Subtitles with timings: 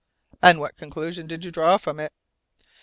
[0.41, 2.11] "And what conclusion did you draw from it?"